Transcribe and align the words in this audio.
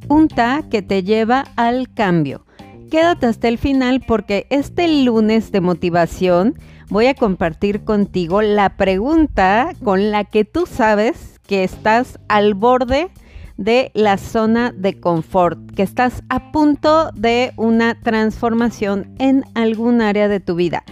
Pregunta 0.00 0.64
que 0.70 0.82
te 0.82 1.02
lleva 1.02 1.44
al 1.56 1.92
cambio. 1.92 2.44
Quédate 2.90 3.26
hasta 3.26 3.48
el 3.48 3.58
final 3.58 4.02
porque 4.06 4.46
este 4.48 5.04
lunes 5.04 5.52
de 5.52 5.60
motivación 5.60 6.54
voy 6.88 7.06
a 7.06 7.14
compartir 7.14 7.84
contigo 7.84 8.40
la 8.40 8.76
pregunta 8.76 9.70
con 9.84 10.10
la 10.10 10.24
que 10.24 10.44
tú 10.44 10.64
sabes 10.66 11.38
que 11.46 11.62
estás 11.62 12.18
al 12.28 12.54
borde 12.54 13.10
de 13.58 13.90
la 13.92 14.16
zona 14.16 14.72
de 14.72 14.98
confort, 14.98 15.58
que 15.72 15.82
estás 15.82 16.22
a 16.30 16.52
punto 16.52 17.10
de 17.12 17.52
una 17.56 18.00
transformación 18.00 19.14
en 19.18 19.44
algún 19.54 20.00
área 20.00 20.28
de 20.28 20.40
tu 20.40 20.54
vida. 20.54 20.84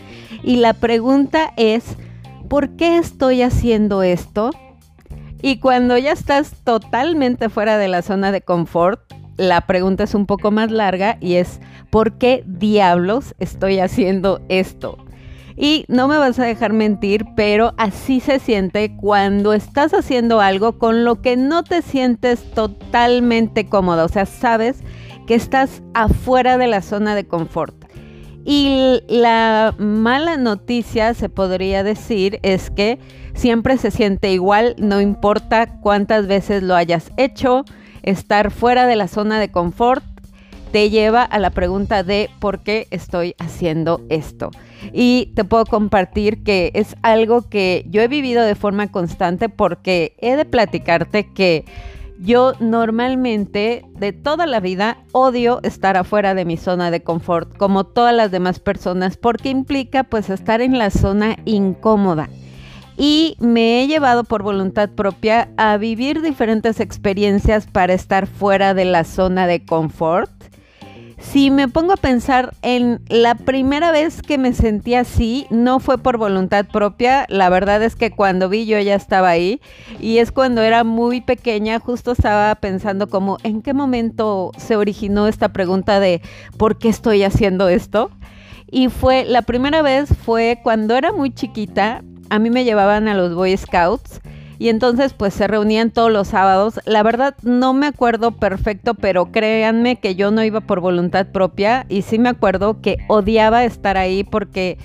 Y 0.42 0.56
la 0.56 0.74
pregunta 0.74 1.52
es, 1.56 1.96
¿por 2.48 2.76
qué 2.76 2.98
estoy 2.98 3.42
haciendo 3.42 4.02
esto? 4.02 4.50
Y 5.46 5.58
cuando 5.58 5.96
ya 5.96 6.10
estás 6.10 6.56
totalmente 6.64 7.48
fuera 7.48 7.78
de 7.78 7.86
la 7.86 8.02
zona 8.02 8.32
de 8.32 8.40
confort, 8.40 9.00
la 9.36 9.60
pregunta 9.60 10.02
es 10.02 10.16
un 10.16 10.26
poco 10.26 10.50
más 10.50 10.72
larga 10.72 11.18
y 11.20 11.34
es, 11.34 11.60
¿por 11.88 12.18
qué 12.18 12.42
diablos 12.48 13.36
estoy 13.38 13.78
haciendo 13.78 14.40
esto? 14.48 14.98
Y 15.56 15.84
no 15.86 16.08
me 16.08 16.18
vas 16.18 16.40
a 16.40 16.44
dejar 16.44 16.72
mentir, 16.72 17.26
pero 17.36 17.74
así 17.78 18.18
se 18.18 18.40
siente 18.40 18.96
cuando 18.96 19.52
estás 19.52 19.94
haciendo 19.94 20.40
algo 20.40 20.80
con 20.80 21.04
lo 21.04 21.22
que 21.22 21.36
no 21.36 21.62
te 21.62 21.80
sientes 21.80 22.50
totalmente 22.50 23.66
cómoda. 23.66 24.04
O 24.04 24.08
sea, 24.08 24.26
sabes 24.26 24.80
que 25.28 25.36
estás 25.36 25.80
afuera 25.94 26.58
de 26.58 26.66
la 26.66 26.82
zona 26.82 27.14
de 27.14 27.24
confort. 27.24 27.85
Y 28.48 29.00
la 29.08 29.74
mala 29.76 30.36
noticia, 30.36 31.14
se 31.14 31.28
podría 31.28 31.82
decir, 31.82 32.38
es 32.42 32.70
que 32.70 33.00
siempre 33.34 33.76
se 33.76 33.90
siente 33.90 34.32
igual, 34.32 34.76
no 34.78 35.00
importa 35.00 35.80
cuántas 35.80 36.28
veces 36.28 36.62
lo 36.62 36.76
hayas 36.76 37.10
hecho, 37.16 37.64
estar 38.04 38.52
fuera 38.52 38.86
de 38.86 38.94
la 38.94 39.08
zona 39.08 39.40
de 39.40 39.50
confort 39.50 40.04
te 40.70 40.90
lleva 40.90 41.22
a 41.22 41.38
la 41.40 41.50
pregunta 41.50 42.04
de 42.04 42.30
por 42.38 42.60
qué 42.60 42.86
estoy 42.90 43.34
haciendo 43.38 44.02
esto. 44.10 44.50
Y 44.92 45.32
te 45.34 45.42
puedo 45.42 45.64
compartir 45.64 46.44
que 46.44 46.70
es 46.74 46.94
algo 47.02 47.48
que 47.48 47.84
yo 47.88 48.02
he 48.02 48.08
vivido 48.08 48.44
de 48.44 48.54
forma 48.54 48.86
constante 48.88 49.48
porque 49.48 50.14
he 50.18 50.36
de 50.36 50.44
platicarte 50.44 51.32
que 51.32 51.64
yo 52.18 52.54
normalmente 52.60 53.84
de 53.98 54.12
toda 54.12 54.46
la 54.46 54.60
vida 54.60 54.98
odio 55.12 55.60
estar 55.62 55.96
afuera 55.96 56.34
de 56.34 56.44
mi 56.44 56.56
zona 56.56 56.90
de 56.90 57.02
confort, 57.02 57.56
como 57.56 57.84
todas 57.84 58.14
las 58.14 58.30
demás 58.30 58.60
personas, 58.60 59.16
porque 59.16 59.50
implica 59.50 60.04
pues 60.04 60.30
estar 60.30 60.60
en 60.60 60.78
la 60.78 60.90
zona 60.90 61.36
incómoda. 61.44 62.28
Y 62.98 63.36
me 63.40 63.82
he 63.82 63.86
llevado 63.86 64.24
por 64.24 64.42
voluntad 64.42 64.90
propia 64.90 65.50
a 65.58 65.76
vivir 65.76 66.22
diferentes 66.22 66.80
experiencias 66.80 67.66
para 67.66 67.92
estar 67.92 68.26
fuera 68.26 68.72
de 68.72 68.86
la 68.86 69.04
zona 69.04 69.46
de 69.46 69.64
confort 69.64 70.30
si 71.18 71.50
me 71.50 71.68
pongo 71.68 71.94
a 71.94 71.96
pensar 71.96 72.54
en 72.62 73.00
la 73.08 73.34
primera 73.34 73.90
vez 73.90 74.20
que 74.20 74.36
me 74.36 74.52
sentí 74.52 74.94
así, 74.94 75.46
no 75.50 75.80
fue 75.80 75.98
por 75.98 76.18
voluntad 76.18 76.66
propia, 76.66 77.24
la 77.28 77.48
verdad 77.48 77.82
es 77.82 77.96
que 77.96 78.10
cuando 78.10 78.48
vi 78.48 78.66
yo 78.66 78.78
ya 78.80 78.94
estaba 78.94 79.30
ahí. 79.30 79.60
Y 80.00 80.18
es 80.18 80.30
cuando 80.30 80.62
era 80.62 80.84
muy 80.84 81.22
pequeña, 81.22 81.80
justo 81.80 82.12
estaba 82.12 82.54
pensando 82.56 83.08
como 83.08 83.38
en 83.42 83.62
qué 83.62 83.72
momento 83.72 84.52
se 84.58 84.76
originó 84.76 85.26
esta 85.26 85.52
pregunta 85.52 86.00
de 86.00 86.20
¿por 86.58 86.78
qué 86.78 86.90
estoy 86.90 87.22
haciendo 87.22 87.68
esto? 87.68 88.10
Y 88.70 88.88
fue, 88.88 89.24
la 89.24 89.42
primera 89.42 89.80
vez 89.82 90.10
fue 90.24 90.60
cuando 90.62 90.96
era 90.96 91.12
muy 91.12 91.32
chiquita, 91.32 92.02
a 92.28 92.38
mí 92.38 92.50
me 92.50 92.64
llevaban 92.64 93.08
a 93.08 93.14
los 93.14 93.34
Boy 93.34 93.56
Scouts 93.56 94.20
y 94.58 94.68
entonces 94.68 95.12
pues 95.12 95.34
se 95.34 95.46
reunían 95.46 95.90
todos 95.90 96.10
los 96.10 96.28
sábados. 96.28 96.80
La 96.84 97.02
verdad 97.02 97.34
no 97.42 97.72
me 97.72 97.86
acuerdo 97.86 98.32
perfecto, 98.32 98.94
pero 98.94 99.32
créanme 99.32 99.96
que 99.96 100.14
yo 100.14 100.30
no 100.30 100.42
iba 100.44 100.60
por 100.60 100.80
voluntad 100.80 101.26
propia 101.26 101.86
y 101.88 102.02
sí 102.02 102.18
me 102.18 102.28
acuerdo 102.28 102.80
que 102.80 102.98
odiaba 103.08 103.64
estar 103.64 103.96
ahí 103.96 104.24
porque 104.24 104.78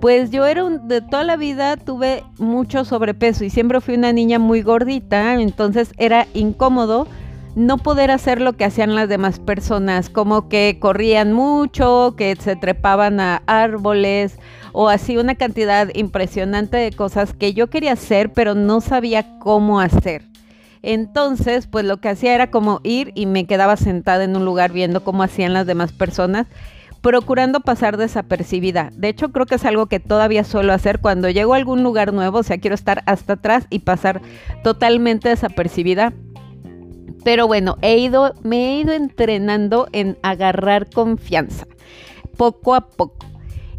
pues 0.00 0.30
yo 0.30 0.44
era 0.44 0.64
un, 0.64 0.88
de 0.88 1.00
toda 1.00 1.24
la 1.24 1.36
vida 1.36 1.76
tuve 1.76 2.24
mucho 2.38 2.84
sobrepeso 2.84 3.44
y 3.44 3.50
siempre 3.50 3.80
fui 3.80 3.94
una 3.94 4.12
niña 4.12 4.38
muy 4.38 4.62
gordita, 4.62 5.34
entonces 5.40 5.92
era 5.96 6.26
incómodo 6.34 7.06
no 7.54 7.78
poder 7.78 8.10
hacer 8.10 8.40
lo 8.40 8.54
que 8.54 8.64
hacían 8.64 8.94
las 8.94 9.08
demás 9.08 9.38
personas, 9.38 10.10
como 10.10 10.48
que 10.48 10.78
corrían 10.80 11.32
mucho, 11.32 12.14
que 12.16 12.34
se 12.36 12.56
trepaban 12.56 13.20
a 13.20 13.42
árboles 13.46 14.38
o 14.72 14.88
así 14.88 15.16
una 15.16 15.36
cantidad 15.36 15.88
impresionante 15.94 16.76
de 16.76 16.90
cosas 16.90 17.32
que 17.32 17.54
yo 17.54 17.68
quería 17.68 17.92
hacer, 17.92 18.32
pero 18.32 18.54
no 18.54 18.80
sabía 18.80 19.38
cómo 19.38 19.78
hacer. 19.78 20.22
Entonces, 20.82 21.66
pues 21.66 21.84
lo 21.84 21.98
que 21.98 22.08
hacía 22.08 22.34
era 22.34 22.50
como 22.50 22.80
ir 22.82 23.12
y 23.14 23.26
me 23.26 23.46
quedaba 23.46 23.76
sentada 23.76 24.24
en 24.24 24.36
un 24.36 24.44
lugar 24.44 24.72
viendo 24.72 25.02
cómo 25.02 25.22
hacían 25.22 25.54
las 25.54 25.66
demás 25.66 25.92
personas, 25.92 26.46
procurando 27.00 27.60
pasar 27.60 27.96
desapercibida. 27.96 28.90
De 28.92 29.08
hecho, 29.08 29.30
creo 29.30 29.46
que 29.46 29.54
es 29.54 29.64
algo 29.64 29.86
que 29.86 30.00
todavía 30.00 30.42
suelo 30.42 30.72
hacer 30.72 31.00
cuando 31.00 31.30
llego 31.30 31.54
a 31.54 31.56
algún 31.56 31.82
lugar 31.82 32.12
nuevo, 32.12 32.38
o 32.38 32.42
sea, 32.42 32.58
quiero 32.58 32.74
estar 32.74 33.02
hasta 33.06 33.34
atrás 33.34 33.66
y 33.70 33.78
pasar 33.78 34.20
totalmente 34.62 35.28
desapercibida. 35.28 36.12
Pero 37.24 37.46
bueno, 37.46 37.78
he 37.82 37.98
ido, 37.98 38.34
me 38.42 38.74
he 38.74 38.80
ido 38.80 38.92
entrenando 38.92 39.88
en 39.92 40.18
agarrar 40.22 40.90
confianza, 40.90 41.66
poco 42.36 42.74
a 42.74 42.88
poco. 42.88 43.26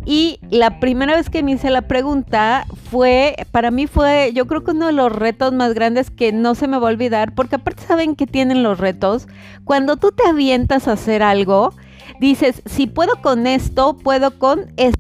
Y 0.06 0.40
la 0.52 0.80
primera 0.80 1.16
vez 1.16 1.32
que 1.32 1.42
me 1.42 1.54
hice 1.54 1.72
la 1.72 1.84
pregunta 1.84 2.66
fue, 2.92 3.36
para 3.52 3.72
mí 3.72 3.88
fue, 3.88 4.32
yo 4.34 4.46
creo 4.46 4.64
que 4.64 4.72
uno 4.72 4.88
de 4.88 4.94
los 4.94 5.12
retos 5.12 5.52
más 5.52 5.74
grandes 5.74 6.12
que 6.12 6.32
no 6.32 6.54
se 6.54 6.68
me 6.68 6.78
va 6.78 6.90
a 6.90 6.92
olvidar, 6.92 7.34
porque 7.34 7.56
aparte 7.56 7.84
saben 7.84 8.16
que 8.16 8.28
tienen 8.28 8.62
los 8.62 8.80
retos, 8.80 9.28
cuando 9.64 9.98
tú 9.98 10.12
te 10.12 10.28
avientas 10.28 10.88
a 10.88 10.94
hacer 10.94 11.24
algo, 11.24 11.74
dices, 12.20 12.62
si 12.66 12.86
puedo 12.86 13.20
con 13.22 13.48
esto, 13.48 13.98
puedo 13.98 14.38
con 14.38 14.72
esto. 14.78 15.00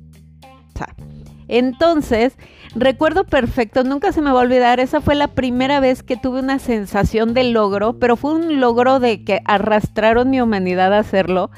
Entonces, 1.47 2.35
recuerdo 2.75 3.23
perfecto, 3.23 3.83
nunca 3.83 4.11
se 4.11 4.21
me 4.21 4.31
va 4.31 4.39
a 4.39 4.43
olvidar, 4.43 4.79
esa 4.79 5.01
fue 5.01 5.15
la 5.15 5.29
primera 5.29 5.79
vez 5.79 6.03
que 6.03 6.17
tuve 6.17 6.39
una 6.39 6.59
sensación 6.59 7.33
de 7.33 7.45
logro, 7.45 7.93
pero 7.93 8.17
fue 8.17 8.33
un 8.33 8.59
logro 8.59 8.99
de 8.99 9.23
que 9.23 9.41
arrastraron 9.45 10.29
mi 10.29 10.41
humanidad 10.41 10.93
a 10.93 10.99
hacerlo. 10.99 11.49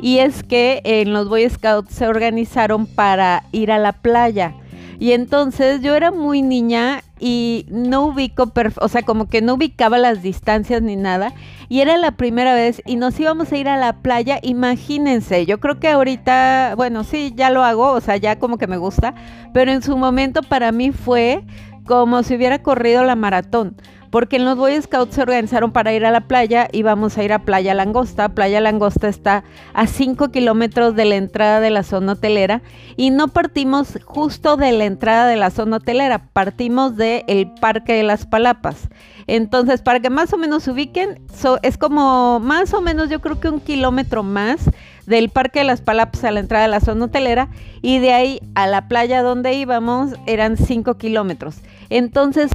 Y 0.00 0.18
es 0.18 0.42
que 0.42 0.82
en 0.84 1.12
los 1.12 1.28
Boy 1.28 1.48
Scouts 1.48 1.94
se 1.94 2.06
organizaron 2.06 2.86
para 2.86 3.44
ir 3.52 3.72
a 3.72 3.78
la 3.78 3.92
playa. 3.92 4.54
Y 4.98 5.12
entonces 5.12 5.80
yo 5.82 5.94
era 5.94 6.10
muy 6.10 6.42
niña 6.42 7.02
y 7.18 7.66
no 7.68 8.06
ubico, 8.06 8.52
o 8.80 8.88
sea, 8.88 9.02
como 9.02 9.28
que 9.28 9.42
no 9.42 9.54
ubicaba 9.54 9.98
las 9.98 10.22
distancias 10.22 10.82
ni 10.82 10.96
nada. 10.96 11.32
Y 11.68 11.80
era 11.80 11.96
la 11.96 12.12
primera 12.12 12.54
vez 12.54 12.82
y 12.86 12.96
nos 12.96 13.18
íbamos 13.18 13.52
a 13.52 13.56
ir 13.56 13.68
a 13.68 13.76
la 13.76 13.94
playa, 13.94 14.38
imagínense, 14.42 15.46
yo 15.46 15.58
creo 15.58 15.80
que 15.80 15.88
ahorita, 15.88 16.74
bueno, 16.76 17.04
sí, 17.04 17.32
ya 17.34 17.50
lo 17.50 17.64
hago, 17.64 17.92
o 17.92 18.00
sea, 18.00 18.16
ya 18.16 18.38
como 18.38 18.58
que 18.58 18.66
me 18.66 18.76
gusta, 18.76 19.14
pero 19.52 19.72
en 19.72 19.82
su 19.82 19.96
momento 19.96 20.42
para 20.42 20.72
mí 20.72 20.92
fue 20.92 21.42
como 21.86 22.22
si 22.22 22.34
hubiera 22.34 22.62
corrido 22.62 23.04
la 23.04 23.16
maratón 23.16 23.76
porque 24.10 24.36
en 24.36 24.44
los 24.44 24.56
Boy 24.56 24.80
Scouts 24.80 25.14
se 25.14 25.22
organizaron 25.22 25.72
para 25.72 25.92
ir 25.92 26.04
a 26.04 26.10
la 26.10 26.22
playa 26.22 26.68
y 26.72 26.82
vamos 26.82 27.18
a 27.18 27.24
ir 27.24 27.32
a 27.32 27.40
Playa 27.40 27.74
Langosta. 27.74 28.30
Playa 28.30 28.60
Langosta 28.60 29.08
está 29.08 29.44
a 29.74 29.86
5 29.86 30.30
kilómetros 30.30 30.94
de 30.94 31.04
la 31.04 31.16
entrada 31.16 31.60
de 31.60 31.70
la 31.70 31.82
zona 31.82 32.12
hotelera 32.12 32.62
y 32.96 33.10
no 33.10 33.28
partimos 33.28 33.98
justo 34.04 34.56
de 34.56 34.72
la 34.72 34.84
entrada 34.84 35.26
de 35.26 35.36
la 35.36 35.50
zona 35.50 35.76
hotelera, 35.76 36.30
partimos 36.32 36.96
del 36.96 37.24
el 37.26 37.50
Parque 37.60 37.94
de 37.94 38.02
las 38.02 38.26
Palapas. 38.26 38.88
Entonces, 39.26 39.82
para 39.82 40.00
que 40.00 40.10
más 40.10 40.32
o 40.32 40.36
menos 40.36 40.62
se 40.62 40.70
ubiquen, 40.70 41.20
es 41.62 41.78
como 41.78 42.38
más 42.40 42.72
o 42.74 42.80
menos 42.80 43.08
yo 43.10 43.20
creo 43.20 43.40
que 43.40 43.48
un 43.48 43.60
kilómetro 43.60 44.22
más 44.22 44.70
del 45.06 45.30
Parque 45.30 45.60
de 45.60 45.64
las 45.64 45.80
Palapas 45.80 46.24
a 46.24 46.30
la 46.30 46.40
entrada 46.40 46.64
de 46.64 46.70
la 46.70 46.80
zona 46.80 47.06
hotelera 47.06 47.48
y 47.82 47.98
de 47.98 48.12
ahí 48.12 48.40
a 48.54 48.66
la 48.66 48.88
playa 48.88 49.22
donde 49.22 49.54
íbamos 49.54 50.12
eran 50.26 50.56
5 50.56 50.96
kilómetros. 50.96 51.56
Entonces, 51.90 52.50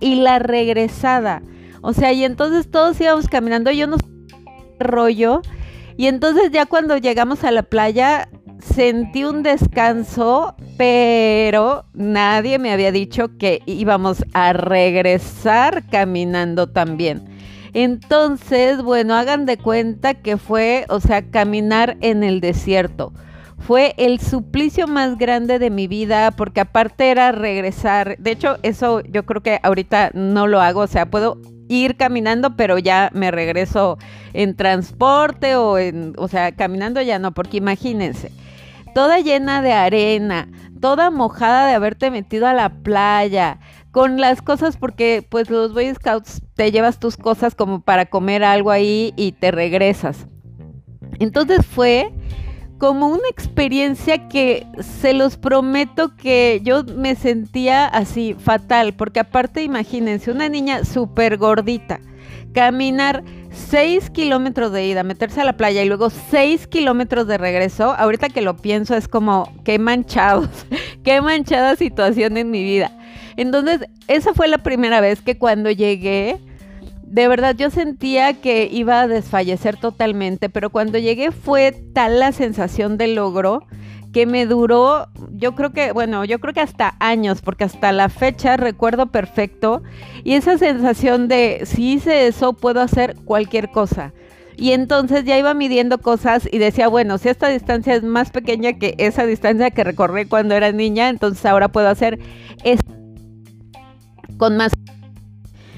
y 0.00 0.14
la 0.16 0.38
regresada. 0.38 1.42
O 1.82 1.92
sea, 1.92 2.12
y 2.12 2.24
entonces 2.24 2.70
todos 2.70 3.00
íbamos 3.00 3.28
caminando, 3.28 3.70
yo 3.70 3.86
no 3.86 3.96
rollo. 4.78 5.42
Y 5.96 6.06
entonces 6.06 6.50
ya 6.52 6.66
cuando 6.66 6.96
llegamos 6.96 7.44
a 7.44 7.50
la 7.50 7.62
playa 7.62 8.28
sentí 8.58 9.24
un 9.24 9.42
descanso, 9.42 10.54
pero 10.78 11.84
nadie 11.92 12.58
me 12.58 12.72
había 12.72 12.92
dicho 12.92 13.36
que 13.36 13.60
íbamos 13.66 14.24
a 14.32 14.52
regresar 14.52 15.84
caminando 15.90 16.68
también. 16.68 17.28
Entonces, 17.74 18.82
bueno, 18.82 19.14
hagan 19.14 19.46
de 19.46 19.56
cuenta 19.56 20.14
que 20.14 20.36
fue, 20.36 20.84
o 20.88 21.00
sea, 21.00 21.22
caminar 21.30 21.96
en 22.00 22.22
el 22.22 22.40
desierto. 22.40 23.12
Fue 23.66 23.94
el 23.96 24.18
suplicio 24.20 24.88
más 24.88 25.16
grande 25.16 25.58
de 25.58 25.70
mi 25.70 25.86
vida 25.86 26.32
porque 26.32 26.60
aparte 26.60 27.10
era 27.10 27.30
regresar. 27.30 28.16
De 28.18 28.32
hecho, 28.32 28.56
eso 28.62 29.02
yo 29.02 29.24
creo 29.24 29.42
que 29.42 29.60
ahorita 29.62 30.10
no 30.14 30.48
lo 30.48 30.60
hago. 30.60 30.80
O 30.80 30.86
sea, 30.88 31.06
puedo 31.06 31.38
ir 31.68 31.96
caminando, 31.96 32.56
pero 32.56 32.78
ya 32.78 33.10
me 33.14 33.30
regreso 33.30 33.98
en 34.32 34.56
transporte 34.56 35.54
o 35.56 35.78
en, 35.78 36.12
o 36.18 36.28
sea, 36.28 36.52
caminando 36.52 37.00
ya 37.02 37.18
no, 37.18 37.32
porque 37.32 37.58
imagínense. 37.58 38.32
toda 38.94 39.20
llena 39.20 39.62
de 39.62 39.72
arena, 39.72 40.48
toda 40.80 41.10
mojada 41.10 41.66
de 41.66 41.74
haberte 41.74 42.10
metido 42.10 42.46
a 42.46 42.52
la 42.52 42.68
playa, 42.82 43.58
con 43.90 44.20
las 44.20 44.42
cosas 44.42 44.76
porque 44.76 45.24
pues 45.28 45.50
los 45.50 45.72
Boy 45.72 45.94
Scouts 45.94 46.42
te 46.54 46.72
llevas 46.72 46.98
tus 46.98 47.16
cosas 47.16 47.54
como 47.54 47.80
para 47.80 48.06
comer 48.06 48.42
algo 48.42 48.70
ahí 48.70 49.14
y 49.16 49.32
te 49.32 49.50
regresas. 49.50 50.26
Entonces 51.20 51.64
fue 51.64 52.12
como 52.82 53.06
una 53.06 53.28
experiencia 53.30 54.26
que 54.26 54.66
se 54.80 55.14
los 55.14 55.36
prometo 55.36 56.16
que 56.16 56.60
yo 56.64 56.82
me 56.82 57.14
sentía 57.14 57.86
así 57.86 58.34
fatal, 58.36 58.92
porque 58.94 59.20
aparte 59.20 59.62
imagínense, 59.62 60.32
una 60.32 60.48
niña 60.48 60.84
súper 60.84 61.36
gordita, 61.36 62.00
caminar 62.52 63.22
6 63.52 64.10
kilómetros 64.10 64.72
de 64.72 64.84
ida, 64.84 65.04
meterse 65.04 65.40
a 65.40 65.44
la 65.44 65.56
playa 65.56 65.84
y 65.84 65.86
luego 65.86 66.10
6 66.10 66.66
kilómetros 66.66 67.28
de 67.28 67.38
regreso, 67.38 67.94
ahorita 67.96 68.30
que 68.30 68.42
lo 68.42 68.56
pienso 68.56 68.96
es 68.96 69.06
como, 69.06 69.52
qué 69.62 69.78
manchados, 69.78 70.48
qué 71.04 71.20
manchada 71.20 71.76
situación 71.76 72.36
en 72.36 72.50
mi 72.50 72.64
vida. 72.64 72.90
Entonces, 73.36 73.82
esa 74.08 74.34
fue 74.34 74.48
la 74.48 74.58
primera 74.58 75.00
vez 75.00 75.22
que 75.22 75.38
cuando 75.38 75.70
llegué, 75.70 76.40
de 77.12 77.28
verdad 77.28 77.54
yo 77.54 77.68
sentía 77.68 78.40
que 78.40 78.66
iba 78.72 79.02
a 79.02 79.06
desfallecer 79.06 79.76
totalmente, 79.76 80.48
pero 80.48 80.70
cuando 80.70 80.96
llegué 80.96 81.30
fue 81.30 81.72
tal 81.92 82.18
la 82.18 82.32
sensación 82.32 82.96
de 82.96 83.08
logro 83.08 83.66
que 84.14 84.24
me 84.24 84.46
duró, 84.46 85.08
yo 85.32 85.54
creo 85.54 85.72
que, 85.72 85.92
bueno, 85.92 86.24
yo 86.24 86.38
creo 86.38 86.54
que 86.54 86.60
hasta 86.60 86.96
años, 87.00 87.42
porque 87.42 87.64
hasta 87.64 87.92
la 87.92 88.08
fecha 88.08 88.56
recuerdo 88.56 89.12
perfecto, 89.12 89.82
y 90.24 90.34
esa 90.34 90.56
sensación 90.56 91.28
de 91.28 91.64
si 91.66 91.92
hice 91.92 92.28
eso, 92.28 92.54
puedo 92.54 92.80
hacer 92.80 93.16
cualquier 93.26 93.70
cosa. 93.70 94.14
Y 94.56 94.72
entonces 94.72 95.24
ya 95.24 95.36
iba 95.36 95.52
midiendo 95.52 95.98
cosas 95.98 96.48
y 96.50 96.56
decía, 96.56 96.88
bueno, 96.88 97.18
si 97.18 97.28
esta 97.28 97.48
distancia 97.48 97.94
es 97.94 98.02
más 98.02 98.30
pequeña 98.30 98.72
que 98.78 98.94
esa 98.96 99.26
distancia 99.26 99.70
que 99.70 99.84
recorrí 99.84 100.24
cuando 100.24 100.54
era 100.54 100.72
niña, 100.72 101.10
entonces 101.10 101.44
ahora 101.44 101.68
puedo 101.68 101.88
hacer 101.88 102.18
esto 102.64 102.90
con 104.38 104.56
más 104.56 104.72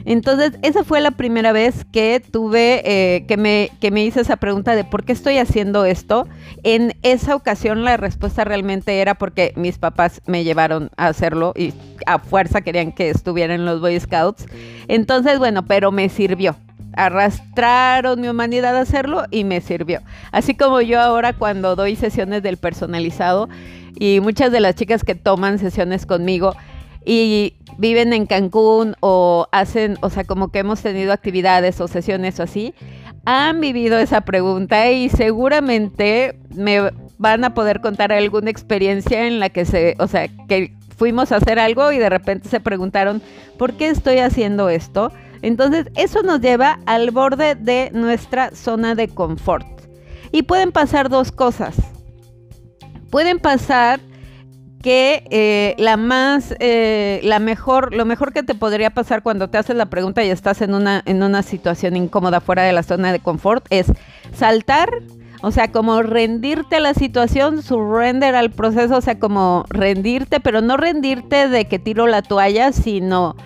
entonces, 0.07 0.53
esa 0.63 0.85
fue 0.85 1.01
la 1.01 1.13
primera 1.13 1.53
vez 1.53 1.87
que 1.91 2.21
tuve, 2.21 2.83
eh, 2.85 3.25
que, 3.27 3.37
me, 3.37 3.71
que 3.81 3.91
me 3.91 4.05
hice 4.05 4.21
esa 4.21 4.37
pregunta 4.37 4.77
de 4.77 4.85
por 4.85 5.05
qué 5.05 5.13
estoy 5.13 5.39
haciendo 5.39 5.85
esto. 5.85 6.29
En 6.63 6.95
esa 7.03 7.35
ocasión 7.35 7.85
la 7.85 7.97
respuesta 7.97 8.45
realmente 8.45 9.01
era 9.01 9.15
porque 9.15 9.53
mis 9.57 9.79
papás 9.79 10.21
me 10.27 10.45
llevaron 10.45 10.91
a 10.97 11.07
hacerlo 11.07 11.55
y 11.57 11.73
a 12.07 12.19
fuerza 12.19 12.61
querían 12.61 12.93
que 12.93 13.09
estuviera 13.09 13.55
en 13.55 13.65
los 13.65 13.81
Boy 13.81 13.99
Scouts. 13.99 14.47
Entonces, 14.89 15.39
bueno, 15.39 15.65
pero 15.65 15.91
me 15.91 16.09
sirvió 16.09 16.57
arrastraron 16.97 18.21
mi 18.21 18.29
humanidad 18.29 18.77
a 18.77 18.83
hacerlo 18.83 19.25
y 19.33 19.43
me 19.43 19.61
sirvió. 19.61 20.01
Así 20.31 20.55
como 20.55 20.81
yo 20.81 21.01
ahora 21.01 21.33
cuando 21.33 21.75
doy 21.75 21.97
sesiones 21.97 22.45
del 22.45 22.57
personalizado 22.57 23.49
y 23.97 24.21
muchas 24.21 24.53
de 24.53 24.61
las 24.61 24.77
chicas 24.77 25.03
que 25.03 25.17
toman 25.17 25.59
sesiones 25.59 26.07
conmigo 26.07 26.55
y 27.05 27.55
viven 27.79 28.13
en 28.13 28.27
Cancún 28.27 28.95
o 29.01 29.47
hacen, 29.53 29.97
o 30.01 30.11
sea, 30.11 30.25
como 30.25 30.49
que 30.49 30.61
hemos 30.61 30.81
tenido 30.81 31.13
actividades 31.13 31.81
o 31.81 31.89
sesiones 31.89 32.41
o 32.41 32.45
así, 32.45 32.75
han 33.25 33.61
vivido 33.61 33.99
esa 33.99 34.23
pregunta 34.23 34.91
y 34.91 35.09
seguramente 35.09 36.39
me 36.55 36.91
van 37.19 37.45
a 37.45 37.55
poder 37.55 37.81
contar 37.81 38.13
alguna 38.13 38.51
experiencia 38.51 39.27
en 39.27 39.41
la 39.41 39.49
que 39.49 39.65
se, 39.65 39.97
o 39.99 40.07
sea, 40.07 40.29
que 40.49 40.75
fuimos 40.97 41.33
a 41.33 41.37
hacer 41.37 41.59
algo 41.59 41.91
y 41.93 41.99
de 41.99 42.09
repente 42.09 42.49
se 42.49 42.61
preguntaron, 42.61 43.23
¿por 43.59 43.75
qué 43.75 43.89
estoy 43.89 44.19
haciendo 44.19 44.69
esto? 44.69 45.13
Entonces, 45.43 45.87
eso 45.95 46.23
nos 46.23 46.41
lleva 46.41 46.79
al 46.87 47.11
borde 47.11 47.55
de 47.55 47.91
nuestra 47.93 48.51
zona 48.53 48.95
de 48.95 49.09
confort. 49.09 49.67
Y 50.33 50.43
pueden 50.43 50.73
pasar 50.73 51.11
dos 51.11 51.33
cosas. 51.33 51.77
Pueden 53.11 53.39
pasar 53.39 54.01
que 54.85 55.25
eh, 55.31 55.75
la 55.79 55.97
más, 55.97 56.55
eh, 56.61 57.19
la 57.23 57.39
mejor, 57.39 57.95
lo 57.95 58.05
mejor 58.05 58.35
que 58.35 58.43
te 58.43 58.55
podría 58.55 58.91
pasar 58.91 59.23
cuando 59.23 59.49
te 59.49 59.57
haces 59.57 59.75
la 59.77 59.87
pregunta 59.87 60.23
y 60.23 60.29
estás 60.29 60.61
en 60.61 60.75
una, 60.75 61.03
en 61.07 61.23
una 61.23 61.43
situación 61.43 61.97
incómoda 61.97 62.43
fuera 62.43 62.65
de 62.65 62.75
la 62.75 62.83
zona 62.83 63.11
de 63.11 63.19
confort 63.19 63.65
es 63.71 63.87
saltar, 64.35 64.91
o 65.41 65.51
sea, 65.53 65.73
como 65.73 66.03
rendirte 66.03 66.77
a 66.77 66.81
la 66.81 66.93
situación, 66.93 67.63
surrender 67.63 68.35
al 68.35 68.51
proceso, 68.51 68.99
o 68.99 69.01
sea, 69.01 69.19
como 69.19 69.65
rendirte, 69.71 70.39
pero 70.39 70.61
no 70.61 70.77
rendirte 70.77 71.49
de 71.49 71.65
que 71.65 71.79
tiro 71.79 72.07
la 72.07 72.21
toalla, 72.21 72.71
sino 72.73 73.37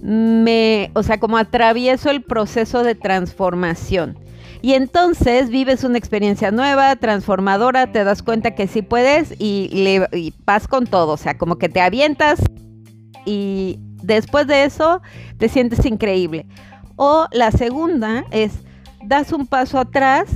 me, 0.00 0.90
o 0.94 1.02
sea, 1.02 1.20
como 1.20 1.36
atravieso 1.36 2.08
el 2.08 2.22
proceso 2.22 2.82
de 2.82 2.94
transformación. 2.94 4.16
Y 4.60 4.74
entonces 4.74 5.50
vives 5.50 5.84
una 5.84 5.98
experiencia 5.98 6.50
nueva, 6.50 6.96
transformadora, 6.96 7.92
te 7.92 8.04
das 8.04 8.22
cuenta 8.22 8.54
que 8.54 8.66
sí 8.66 8.82
puedes 8.82 9.34
y, 9.38 9.68
le, 9.72 10.32
vas 10.44 10.66
con 10.66 10.86
todo, 10.86 11.12
o 11.12 11.16
sea, 11.16 11.38
como 11.38 11.58
que 11.58 11.68
te 11.68 11.80
avientas 11.80 12.40
y 13.24 13.78
después 14.02 14.46
de 14.46 14.64
eso 14.64 15.00
te 15.38 15.48
sientes 15.48 15.84
increíble. 15.86 16.46
O 16.96 17.26
la 17.30 17.52
segunda 17.52 18.24
es, 18.30 18.52
das 19.04 19.32
un 19.32 19.46
paso 19.46 19.78
atrás 19.78 20.28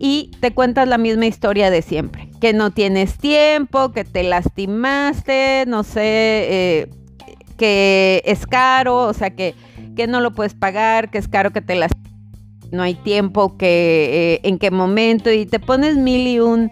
y 0.00 0.32
te 0.40 0.52
cuentas 0.52 0.88
la 0.88 0.98
misma 0.98 1.26
historia 1.26 1.70
de 1.70 1.82
siempre, 1.82 2.30
que 2.40 2.52
no 2.52 2.70
tienes 2.70 3.16
tiempo, 3.18 3.92
que 3.92 4.04
te 4.04 4.24
lastimaste, 4.24 5.64
no 5.68 5.84
sé, 5.84 6.00
eh, 6.02 6.90
que 7.56 8.22
es 8.24 8.46
caro, 8.46 9.02
o 9.02 9.12
sea, 9.12 9.30
que, 9.30 9.54
que 9.96 10.06
no 10.08 10.20
lo 10.20 10.32
puedes 10.32 10.54
pagar, 10.54 11.10
que 11.10 11.18
es 11.18 11.28
caro 11.28 11.52
que 11.52 11.60
te 11.60 11.76
lastimaste 11.76 12.07
no 12.70 12.82
hay 12.82 12.94
tiempo, 12.94 13.56
que 13.56 14.36
eh, 14.42 14.48
en 14.48 14.58
qué 14.58 14.70
momento, 14.70 15.30
y 15.30 15.46
te 15.46 15.60
pones 15.60 15.96
mil 15.96 16.26
y 16.26 16.40
un 16.40 16.70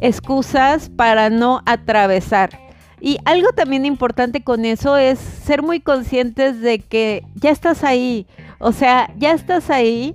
excusas 0.00 0.90
para 0.90 1.30
no 1.30 1.62
atravesar. 1.66 2.58
Y 3.00 3.18
algo 3.24 3.50
también 3.52 3.84
importante 3.84 4.42
con 4.42 4.64
eso 4.64 4.96
es 4.96 5.18
ser 5.18 5.62
muy 5.62 5.80
conscientes 5.80 6.60
de 6.60 6.78
que 6.78 7.22
ya 7.34 7.50
estás 7.50 7.84
ahí, 7.84 8.26
o 8.58 8.72
sea, 8.72 9.12
ya 9.18 9.32
estás 9.32 9.68
ahí 9.68 10.14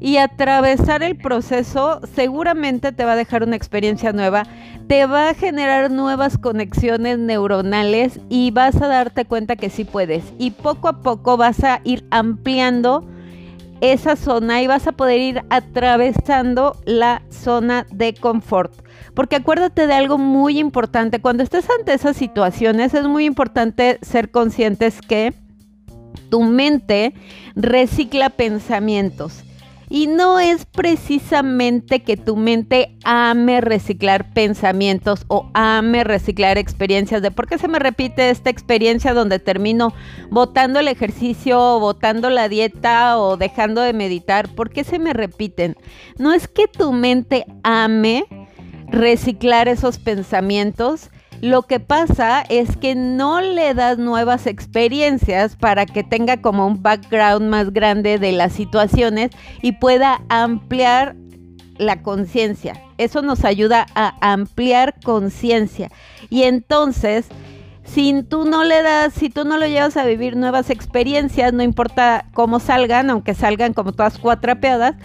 y 0.00 0.16
atravesar 0.16 1.02
el 1.02 1.16
proceso 1.16 2.00
seguramente 2.14 2.92
te 2.92 3.04
va 3.04 3.12
a 3.12 3.16
dejar 3.16 3.42
una 3.42 3.56
experiencia 3.56 4.12
nueva, 4.12 4.44
te 4.86 5.04
va 5.06 5.28
a 5.28 5.34
generar 5.34 5.90
nuevas 5.90 6.38
conexiones 6.38 7.18
neuronales 7.18 8.20
y 8.30 8.50
vas 8.52 8.80
a 8.80 8.88
darte 8.88 9.24
cuenta 9.26 9.56
que 9.56 9.68
sí 9.68 9.84
puedes. 9.84 10.24
Y 10.38 10.52
poco 10.52 10.88
a 10.88 11.02
poco 11.02 11.36
vas 11.36 11.62
a 11.62 11.80
ir 11.84 12.06
ampliando 12.10 13.04
esa 13.80 14.16
zona 14.16 14.62
y 14.62 14.66
vas 14.66 14.86
a 14.86 14.92
poder 14.92 15.20
ir 15.20 15.42
atravesando 15.50 16.76
la 16.84 17.22
zona 17.30 17.86
de 17.90 18.14
confort. 18.14 18.72
Porque 19.14 19.36
acuérdate 19.36 19.86
de 19.86 19.94
algo 19.94 20.18
muy 20.18 20.58
importante, 20.58 21.20
cuando 21.20 21.42
estés 21.42 21.66
ante 21.78 21.94
esas 21.94 22.16
situaciones 22.16 22.94
es 22.94 23.04
muy 23.04 23.24
importante 23.24 23.98
ser 24.02 24.30
conscientes 24.30 25.00
que 25.00 25.34
tu 26.30 26.42
mente 26.42 27.14
recicla 27.56 28.30
pensamientos. 28.30 29.44
Y 29.92 30.06
no 30.06 30.38
es 30.38 30.66
precisamente 30.66 32.04
que 32.04 32.16
tu 32.16 32.36
mente 32.36 32.96
ame 33.02 33.60
reciclar 33.60 34.32
pensamientos 34.32 35.24
o 35.26 35.50
ame 35.52 36.04
reciclar 36.04 36.58
experiencias 36.58 37.22
de 37.22 37.32
por 37.32 37.48
qué 37.48 37.58
se 37.58 37.66
me 37.66 37.80
repite 37.80 38.30
esta 38.30 38.50
experiencia 38.50 39.14
donde 39.14 39.40
termino 39.40 39.92
botando 40.30 40.78
el 40.78 40.86
ejercicio, 40.86 41.80
botando 41.80 42.30
la 42.30 42.48
dieta 42.48 43.18
o 43.18 43.36
dejando 43.36 43.80
de 43.80 43.92
meditar. 43.92 44.48
¿Por 44.54 44.70
qué 44.70 44.84
se 44.84 45.00
me 45.00 45.12
repiten? 45.12 45.76
No 46.18 46.32
es 46.32 46.46
que 46.46 46.68
tu 46.68 46.92
mente 46.92 47.44
ame 47.64 48.24
reciclar 48.86 49.66
esos 49.66 49.98
pensamientos, 49.98 51.10
lo 51.40 51.62
que 51.62 51.80
pasa 51.80 52.42
es 52.48 52.76
que 52.76 52.94
no 52.94 53.40
le 53.40 53.72
das 53.72 53.96
nuevas 53.98 54.46
experiencias 54.46 55.56
para 55.56 55.86
que 55.86 56.04
tenga 56.04 56.42
como 56.42 56.66
un 56.66 56.82
background 56.82 57.48
más 57.48 57.72
grande 57.72 58.18
de 58.18 58.32
las 58.32 58.52
situaciones 58.52 59.30
y 59.62 59.72
pueda 59.72 60.20
ampliar 60.28 61.16
la 61.78 62.02
conciencia. 62.02 62.74
Eso 62.98 63.22
nos 63.22 63.46
ayuda 63.46 63.86
a 63.94 64.14
ampliar 64.32 64.96
conciencia. 65.02 65.90
Y 66.28 66.42
entonces, 66.42 67.26
si 67.84 68.22
tú 68.22 68.44
no 68.44 68.62
le 68.62 68.82
das, 68.82 69.14
si 69.14 69.30
tú 69.30 69.44
no 69.44 69.56
lo 69.56 69.66
llevas 69.66 69.96
a 69.96 70.04
vivir 70.04 70.36
nuevas 70.36 70.68
experiencias, 70.68 71.54
no 71.54 71.62
importa 71.62 72.26
cómo 72.34 72.60
salgan, 72.60 73.08
aunque 73.08 73.32
salgan 73.32 73.72
como 73.72 73.92
todas 73.92 74.18
cuatrapeadas, 74.18 74.96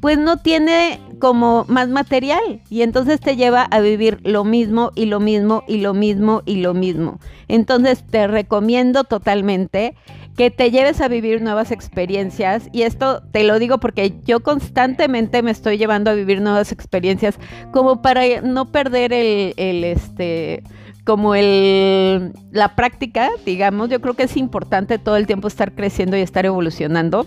pues 0.00 0.18
no 0.18 0.36
tiene 0.36 1.00
como 1.18 1.64
más 1.68 1.88
material 1.88 2.62
y 2.70 2.82
entonces 2.82 3.20
te 3.20 3.36
lleva 3.36 3.62
a 3.62 3.80
vivir 3.80 4.20
lo 4.22 4.44
mismo 4.44 4.92
y 4.94 5.06
lo 5.06 5.20
mismo 5.20 5.64
y 5.66 5.78
lo 5.78 5.94
mismo 5.94 6.42
y 6.46 6.56
lo 6.56 6.74
mismo. 6.74 7.18
Entonces 7.48 8.04
te 8.06 8.26
recomiendo 8.26 9.04
totalmente 9.04 9.94
que 10.36 10.50
te 10.52 10.70
lleves 10.70 11.00
a 11.00 11.08
vivir 11.08 11.42
nuevas 11.42 11.72
experiencias 11.72 12.68
y 12.72 12.82
esto 12.82 13.22
te 13.32 13.42
lo 13.42 13.58
digo 13.58 13.78
porque 13.78 14.14
yo 14.24 14.40
constantemente 14.40 15.42
me 15.42 15.50
estoy 15.50 15.78
llevando 15.78 16.12
a 16.12 16.14
vivir 16.14 16.40
nuevas 16.40 16.70
experiencias 16.70 17.38
como 17.72 18.02
para 18.02 18.22
no 18.42 18.70
perder 18.70 19.12
el, 19.12 19.84
este 19.84 20.62
como 21.04 21.34
el 21.34 22.32
la 22.52 22.76
práctica, 22.76 23.30
digamos, 23.44 23.88
yo 23.88 24.00
creo 24.00 24.14
que 24.14 24.24
es 24.24 24.36
importante 24.36 24.98
todo 24.98 25.16
el 25.16 25.26
tiempo 25.26 25.48
estar 25.48 25.74
creciendo 25.74 26.16
y 26.16 26.20
estar 26.20 26.46
evolucionando. 26.46 27.26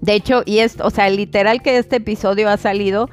De 0.00 0.14
hecho, 0.14 0.42
y 0.46 0.58
es, 0.58 0.78
o 0.80 0.90
sea, 0.90 1.08
literal 1.10 1.62
que 1.62 1.78
este 1.78 1.96
episodio 1.96 2.48
ha 2.48 2.56
salido, 2.56 3.08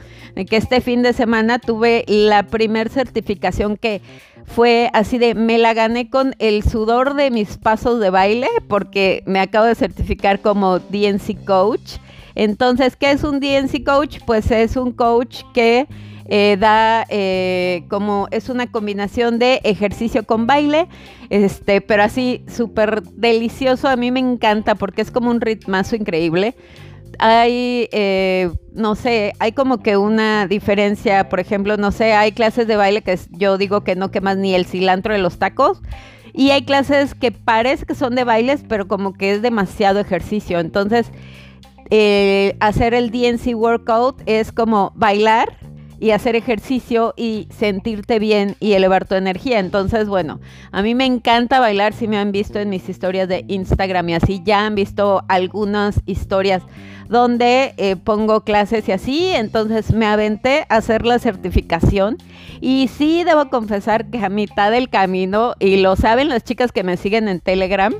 que 0.49 0.57
este 0.57 0.81
fin 0.81 1.01
de 1.01 1.13
semana 1.13 1.59
tuve 1.59 2.05
la 2.07 2.43
primer 2.43 2.89
certificación 2.89 3.77
que 3.77 4.01
fue 4.45 4.89
así 4.93 5.17
de, 5.17 5.35
me 5.35 5.57
la 5.57 5.73
gané 5.73 6.09
con 6.09 6.35
el 6.39 6.63
sudor 6.63 7.15
de 7.15 7.31
mis 7.31 7.57
pasos 7.57 7.99
de 7.99 8.09
baile, 8.09 8.47
porque 8.67 9.23
me 9.25 9.39
acabo 9.39 9.65
de 9.65 9.75
certificar 9.75 10.41
como 10.41 10.79
DNC 10.79 11.43
Coach. 11.45 11.97
Entonces, 12.35 12.95
¿qué 12.95 13.11
es 13.11 13.23
un 13.23 13.39
DNC 13.39 13.83
Coach? 13.83 14.19
Pues 14.25 14.49
es 14.51 14.77
un 14.77 14.91
coach 14.91 15.41
que 15.53 15.87
eh, 16.29 16.57
da 16.59 17.05
eh, 17.07 17.85
como 17.87 18.27
es 18.31 18.49
una 18.49 18.67
combinación 18.67 19.39
de 19.39 19.61
ejercicio 19.63 20.25
con 20.25 20.45
baile, 20.45 20.87
este, 21.29 21.79
pero 21.79 22.03
así 22.03 22.43
súper 22.47 23.01
delicioso. 23.03 23.87
A 23.87 23.95
mí 23.95 24.11
me 24.11 24.19
encanta 24.19 24.75
porque 24.75 25.01
es 25.01 25.11
como 25.11 25.29
un 25.29 25.39
ritmazo 25.39 25.95
increíble. 25.95 26.55
Hay, 27.19 27.87
eh, 27.93 28.51
no 28.73 28.95
sé, 28.95 29.33
hay 29.39 29.53
como 29.53 29.81
que 29.81 29.95
una 29.95 30.47
diferencia, 30.47 31.29
por 31.29 31.39
ejemplo, 31.39 31.77
no 31.77 31.91
sé, 31.91 32.13
hay 32.13 32.33
clases 32.33 32.67
de 32.67 32.75
baile 32.75 33.01
que 33.01 33.17
yo 33.31 33.57
digo 33.57 33.81
que 33.81 33.95
no 33.95 34.11
quemas 34.11 34.37
ni 34.37 34.53
el 34.53 34.65
cilantro 34.65 35.13
de 35.13 35.19
los 35.19 35.39
tacos. 35.39 35.81
Y 36.33 36.51
hay 36.51 36.63
clases 36.63 37.15
que 37.15 37.31
parece 37.31 37.85
que 37.85 37.95
son 37.95 38.15
de 38.15 38.25
bailes, 38.25 38.63
pero 38.67 38.87
como 38.87 39.13
que 39.13 39.31
es 39.31 39.41
demasiado 39.41 39.99
ejercicio. 39.99 40.59
Entonces, 40.59 41.09
hacer 42.59 42.93
el 42.93 43.09
DNC 43.09 43.55
workout 43.55 44.21
es 44.27 44.51
como 44.51 44.91
bailar 44.93 45.57
y 45.99 46.11
hacer 46.11 46.35
ejercicio 46.35 47.13
y 47.17 47.47
sentirte 47.49 48.19
bien 48.19 48.55
y 48.59 48.73
elevar 48.73 49.07
tu 49.07 49.15
energía. 49.15 49.59
Entonces, 49.59 50.07
bueno, 50.07 50.39
a 50.71 50.81
mí 50.81 50.95
me 50.95 51.05
encanta 51.05 51.59
bailar, 51.59 51.93
si 51.93 52.07
me 52.07 52.17
han 52.17 52.31
visto 52.31 52.59
en 52.59 52.69
mis 52.69 52.87
historias 52.89 53.27
de 53.27 53.45
Instagram 53.47 54.09
y 54.09 54.13
así 54.15 54.41
ya 54.43 54.65
han 54.65 54.75
visto 54.75 55.23
algunas 55.27 56.01
historias 56.05 56.63
donde 57.09 57.73
eh, 57.77 57.95
pongo 57.95 58.41
clases 58.41 58.87
y 58.87 58.91
así, 58.91 59.27
entonces 59.33 59.93
me 59.93 60.05
aventé 60.05 60.65
a 60.69 60.77
hacer 60.77 61.05
la 61.05 61.19
certificación 61.19 62.17
y 62.61 62.87
sí 62.87 63.23
debo 63.23 63.49
confesar 63.49 64.09
que 64.09 64.19
a 64.19 64.29
mitad 64.29 64.71
del 64.71 64.89
camino, 64.89 65.53
y 65.59 65.77
lo 65.77 65.95
saben 65.95 66.29
las 66.29 66.43
chicas 66.43 66.71
que 66.71 66.83
me 66.83 66.97
siguen 66.97 67.27
en 67.27 67.39
Telegram, 67.39 67.93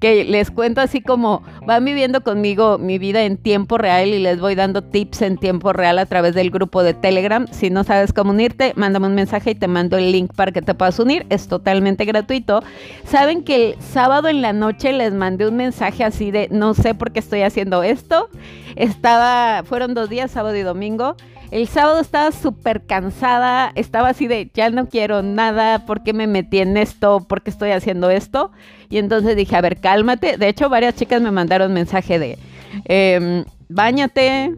que 0.00 0.24
les 0.24 0.50
cuento 0.50 0.80
así 0.80 1.00
como 1.00 1.42
van 1.66 1.84
viviendo 1.84 2.22
conmigo 2.22 2.78
mi 2.78 2.98
vida 2.98 3.22
en 3.22 3.36
tiempo 3.38 3.78
real 3.78 4.08
y 4.08 4.18
les 4.18 4.38
voy 4.38 4.54
dando 4.54 4.82
tips 4.82 5.22
en 5.22 5.38
tiempo 5.38 5.72
real 5.72 5.98
a 5.98 6.06
través 6.06 6.34
del 6.34 6.50
grupo 6.50 6.82
de 6.82 6.94
Telegram. 6.94 7.46
Si 7.50 7.70
no 7.70 7.84
sabes 7.84 8.12
cómo 8.12 8.32
unirte, 8.32 8.72
mándame 8.76 9.06
un 9.06 9.14
mensaje 9.14 9.52
y 9.52 9.54
te 9.54 9.66
mando 9.66 9.96
el 9.96 10.12
link 10.12 10.32
para 10.34 10.52
que 10.52 10.62
te 10.62 10.74
puedas 10.74 10.98
unir. 10.98 11.24
Es 11.30 11.48
totalmente 11.48 12.04
gratuito. 12.04 12.62
Saben 13.06 13.44
que 13.44 13.70
el 13.70 13.80
sábado 13.80 14.28
en 14.28 14.42
la 14.42 14.52
noche 14.52 14.92
les 14.92 15.14
mandé 15.14 15.48
un 15.48 15.56
mensaje 15.56 16.04
así 16.04 16.30
de 16.30 16.48
no 16.50 16.74
sé 16.74 16.94
por 16.94 17.12
qué 17.12 17.20
estoy 17.20 17.40
haciendo 17.42 17.82
esto. 17.82 18.28
Estaba, 18.76 19.62
fueron 19.64 19.94
dos 19.94 20.08
días, 20.08 20.30
sábado 20.30 20.56
y 20.56 20.62
domingo. 20.62 21.16
El 21.50 21.68
sábado 21.68 22.00
estaba 22.00 22.32
súper 22.32 22.84
cansada, 22.86 23.70
estaba 23.74 24.08
así 24.08 24.26
de, 24.26 24.50
ya 24.54 24.70
no 24.70 24.88
quiero 24.88 25.22
nada, 25.22 25.86
¿por 25.86 26.02
qué 26.02 26.12
me 26.12 26.26
metí 26.26 26.58
en 26.58 26.76
esto? 26.76 27.20
¿Por 27.20 27.42
qué 27.42 27.50
estoy 27.50 27.70
haciendo 27.70 28.10
esto? 28.10 28.50
Y 28.88 28.98
entonces 28.98 29.36
dije, 29.36 29.54
a 29.54 29.60
ver, 29.60 29.80
cálmate. 29.80 30.36
De 30.36 30.48
hecho, 30.48 30.68
varias 30.68 30.96
chicas 30.96 31.22
me 31.22 31.30
mandaron 31.30 31.72
mensaje 31.72 32.18
de, 32.18 32.38
eh, 32.86 33.44
báñate, 33.68 34.54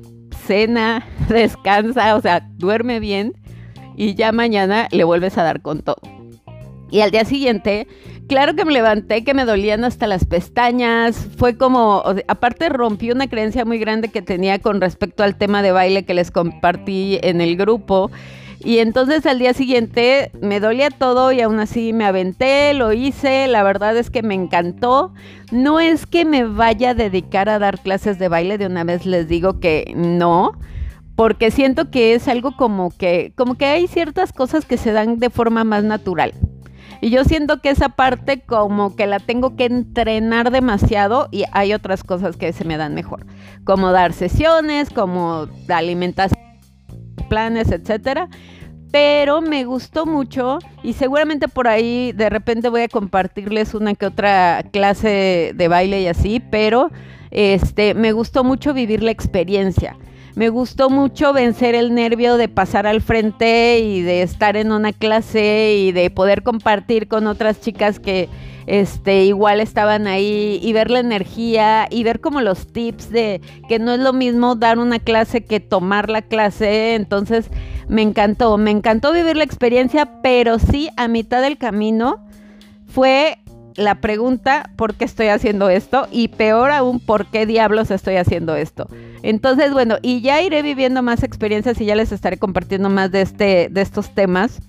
cena, 0.46 1.06
descansa, 1.28 2.16
o 2.16 2.20
sea, 2.20 2.48
duerme 2.54 3.00
bien 3.00 3.34
y 3.96 4.14
ya 4.14 4.32
mañana 4.32 4.88
le 4.90 5.04
vuelves 5.04 5.36
a 5.38 5.42
dar 5.42 5.62
con 5.62 5.82
todo. 5.82 6.00
Y 6.90 7.00
al 7.00 7.10
día 7.10 7.24
siguiente 7.24 7.88
Claro 8.28 8.56
que 8.56 8.64
me 8.64 8.72
levanté, 8.72 9.22
que 9.22 9.34
me 9.34 9.44
dolían 9.44 9.84
hasta 9.84 10.08
las 10.08 10.24
pestañas. 10.24 11.28
Fue 11.36 11.56
como, 11.56 12.02
aparte 12.26 12.68
rompí 12.68 13.12
una 13.12 13.28
creencia 13.28 13.64
muy 13.64 13.78
grande 13.78 14.08
que 14.08 14.20
tenía 14.20 14.58
con 14.58 14.80
respecto 14.80 15.22
al 15.22 15.36
tema 15.36 15.62
de 15.62 15.70
baile 15.70 16.04
que 16.04 16.14
les 16.14 16.32
compartí 16.32 17.20
en 17.22 17.40
el 17.40 17.56
grupo. 17.56 18.10
Y 18.58 18.78
entonces 18.78 19.26
al 19.26 19.38
día 19.38 19.54
siguiente 19.54 20.32
me 20.40 20.58
dolía 20.58 20.90
todo 20.90 21.30
y 21.30 21.40
aún 21.40 21.60
así 21.60 21.92
me 21.92 22.04
aventé, 22.04 22.74
lo 22.74 22.92
hice, 22.92 23.46
la 23.46 23.62
verdad 23.62 23.96
es 23.96 24.10
que 24.10 24.24
me 24.24 24.34
encantó. 24.34 25.12
No 25.52 25.78
es 25.78 26.04
que 26.04 26.24
me 26.24 26.42
vaya 26.44 26.90
a 26.90 26.94
dedicar 26.94 27.48
a 27.48 27.60
dar 27.60 27.78
clases 27.78 28.18
de 28.18 28.26
baile, 28.26 28.58
de 28.58 28.66
una 28.66 28.82
vez 28.82 29.06
les 29.06 29.28
digo 29.28 29.60
que 29.60 29.92
no, 29.94 30.58
porque 31.14 31.52
siento 31.52 31.92
que 31.92 32.14
es 32.14 32.26
algo 32.26 32.56
como 32.56 32.90
que, 32.90 33.32
como 33.36 33.54
que 33.54 33.66
hay 33.66 33.86
ciertas 33.86 34.32
cosas 34.32 34.64
que 34.64 34.78
se 34.78 34.90
dan 34.90 35.20
de 35.20 35.30
forma 35.30 35.62
más 35.62 35.84
natural. 35.84 36.32
Y 37.00 37.10
yo 37.10 37.24
siento 37.24 37.60
que 37.60 37.70
esa 37.70 37.90
parte 37.90 38.40
como 38.40 38.96
que 38.96 39.06
la 39.06 39.18
tengo 39.18 39.56
que 39.56 39.66
entrenar 39.66 40.50
demasiado 40.50 41.28
y 41.30 41.44
hay 41.52 41.72
otras 41.74 42.02
cosas 42.02 42.36
que 42.36 42.52
se 42.52 42.64
me 42.64 42.76
dan 42.76 42.94
mejor, 42.94 43.26
como 43.64 43.92
dar 43.92 44.12
sesiones, 44.12 44.90
como 44.90 45.48
alimentación, 45.68 46.40
planes, 47.28 47.70
etcétera. 47.70 48.28
Pero 48.92 49.42
me 49.42 49.64
gustó 49.64 50.06
mucho 50.06 50.58
y 50.82 50.94
seguramente 50.94 51.48
por 51.48 51.68
ahí 51.68 52.12
de 52.12 52.30
repente 52.30 52.68
voy 52.68 52.82
a 52.82 52.88
compartirles 52.88 53.74
una 53.74 53.94
que 53.94 54.06
otra 54.06 54.64
clase 54.72 55.52
de 55.54 55.68
baile 55.68 56.00
y 56.00 56.06
así, 56.06 56.40
pero 56.40 56.90
este 57.30 57.94
me 57.94 58.12
gustó 58.12 58.44
mucho 58.44 58.72
vivir 58.72 59.02
la 59.02 59.10
experiencia. 59.10 59.96
Me 60.36 60.50
gustó 60.50 60.90
mucho 60.90 61.32
vencer 61.32 61.74
el 61.74 61.94
nervio 61.94 62.36
de 62.36 62.48
pasar 62.48 62.86
al 62.86 63.00
frente 63.00 63.78
y 63.78 64.02
de 64.02 64.20
estar 64.20 64.58
en 64.58 64.70
una 64.70 64.92
clase 64.92 65.76
y 65.78 65.92
de 65.92 66.10
poder 66.10 66.42
compartir 66.42 67.08
con 67.08 67.26
otras 67.26 67.62
chicas 67.62 67.98
que 67.98 68.28
este, 68.66 69.24
igual 69.24 69.60
estaban 69.60 70.06
ahí 70.06 70.60
y 70.62 70.74
ver 70.74 70.90
la 70.90 70.98
energía 70.98 71.88
y 71.90 72.04
ver 72.04 72.20
como 72.20 72.42
los 72.42 72.66
tips 72.66 73.08
de 73.08 73.40
que 73.66 73.78
no 73.78 73.92
es 73.92 74.00
lo 74.00 74.12
mismo 74.12 74.56
dar 74.56 74.78
una 74.78 74.98
clase 74.98 75.42
que 75.42 75.58
tomar 75.58 76.10
la 76.10 76.20
clase. 76.20 76.96
Entonces 76.96 77.48
me 77.88 78.02
encantó, 78.02 78.58
me 78.58 78.72
encantó 78.72 79.14
vivir 79.14 79.38
la 79.38 79.44
experiencia, 79.44 80.20
pero 80.20 80.58
sí 80.58 80.90
a 80.98 81.08
mitad 81.08 81.40
del 81.40 81.56
camino 81.56 82.26
fue 82.86 83.38
la 83.76 83.96
pregunta 84.00 84.70
por 84.76 84.94
qué 84.94 85.04
estoy 85.04 85.28
haciendo 85.28 85.68
esto 85.68 86.08
y 86.10 86.28
peor 86.28 86.70
aún 86.70 87.00
por 87.00 87.26
qué 87.26 87.46
diablos 87.46 87.90
estoy 87.90 88.16
haciendo 88.16 88.56
esto. 88.56 88.88
Entonces, 89.22 89.72
bueno, 89.72 89.96
y 90.02 90.20
ya 90.20 90.40
iré 90.42 90.62
viviendo 90.62 91.02
más 91.02 91.22
experiencias 91.22 91.80
y 91.80 91.84
ya 91.84 91.94
les 91.94 92.12
estaré 92.12 92.38
compartiendo 92.38 92.88
más 92.88 93.10
de 93.10 93.22
este 93.22 93.68
de 93.70 93.80
estos 93.80 94.14
temas 94.14 94.60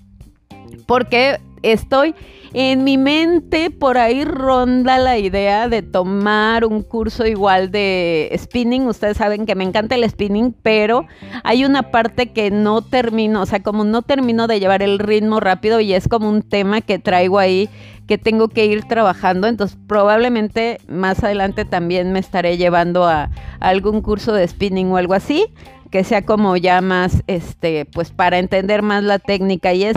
porque 0.86 1.38
estoy 1.62 2.14
en 2.52 2.84
mi 2.84 2.96
mente 2.96 3.70
por 3.70 3.98
ahí 3.98 4.24
ronda 4.24 4.98
la 4.98 5.18
idea 5.18 5.68
de 5.68 5.82
tomar 5.82 6.64
un 6.64 6.82
curso 6.82 7.26
igual 7.26 7.70
de 7.70 8.34
spinning. 8.36 8.86
Ustedes 8.86 9.18
saben 9.18 9.46
que 9.46 9.54
me 9.54 9.64
encanta 9.64 9.94
el 9.94 10.08
spinning, 10.08 10.54
pero 10.62 11.06
hay 11.44 11.64
una 11.64 11.90
parte 11.90 12.32
que 12.32 12.50
no 12.50 12.82
termino, 12.82 13.42
o 13.42 13.46
sea, 13.46 13.62
como 13.62 13.84
no 13.84 14.02
termino 14.02 14.46
de 14.46 14.60
llevar 14.60 14.82
el 14.82 14.98
ritmo 14.98 15.40
rápido 15.40 15.80
y 15.80 15.92
es 15.92 16.08
como 16.08 16.28
un 16.28 16.42
tema 16.42 16.80
que 16.80 16.98
traigo 16.98 17.38
ahí 17.38 17.68
que 18.06 18.16
tengo 18.16 18.48
que 18.48 18.64
ir 18.64 18.84
trabajando. 18.84 19.46
Entonces 19.46 19.78
probablemente 19.86 20.80
más 20.88 21.22
adelante 21.22 21.64
también 21.64 22.12
me 22.12 22.18
estaré 22.18 22.56
llevando 22.56 23.06
a, 23.06 23.30
algún 23.60 24.00
curso 24.00 24.32
de 24.32 24.48
spinning 24.48 24.90
o 24.90 24.96
algo 24.96 25.14
así 25.14 25.46
que 25.90 26.04
sea 26.04 26.20
como 26.20 26.54
ya 26.58 26.82
más, 26.82 27.22
este, 27.28 27.86
pues 27.86 28.10
para 28.10 28.38
entender 28.38 28.82
más 28.82 29.02
la 29.02 29.18
técnica 29.18 29.72
y 29.72 29.84
es 29.84 29.96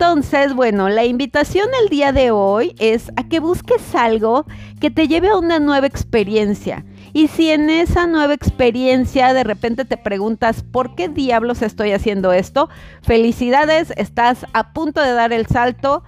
entonces, 0.00 0.54
bueno, 0.54 0.88
la 0.88 1.04
invitación 1.04 1.68
el 1.82 1.90
día 1.90 2.10
de 2.10 2.30
hoy 2.30 2.74
es 2.78 3.12
a 3.16 3.28
que 3.28 3.38
busques 3.38 3.94
algo 3.94 4.46
que 4.80 4.90
te 4.90 5.08
lleve 5.08 5.28
a 5.28 5.36
una 5.36 5.58
nueva 5.58 5.86
experiencia. 5.86 6.86
Y 7.12 7.28
si 7.28 7.50
en 7.50 7.68
esa 7.68 8.06
nueva 8.06 8.32
experiencia 8.32 9.34
de 9.34 9.44
repente 9.44 9.84
te 9.84 9.98
preguntas, 9.98 10.62
¿por 10.62 10.94
qué 10.94 11.10
diablos 11.10 11.60
estoy 11.60 11.92
haciendo 11.92 12.32
esto? 12.32 12.70
Felicidades, 13.02 13.92
estás 13.98 14.46
a 14.54 14.72
punto 14.72 15.02
de 15.02 15.12
dar 15.12 15.34
el 15.34 15.46
salto 15.46 16.02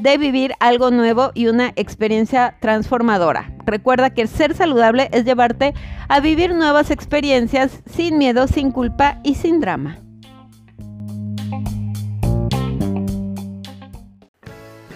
de 0.00 0.18
vivir 0.18 0.52
algo 0.58 0.90
nuevo 0.90 1.30
y 1.32 1.46
una 1.46 1.72
experiencia 1.76 2.56
transformadora. 2.60 3.54
Recuerda 3.64 4.10
que 4.10 4.26
ser 4.26 4.56
saludable 4.56 5.08
es 5.12 5.24
llevarte 5.24 5.72
a 6.08 6.18
vivir 6.18 6.52
nuevas 6.52 6.90
experiencias 6.90 7.80
sin 7.88 8.18
miedo, 8.18 8.48
sin 8.48 8.72
culpa 8.72 9.20
y 9.22 9.36
sin 9.36 9.60
drama. 9.60 10.00